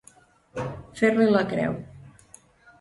[1.01, 1.79] Fer-li la creu.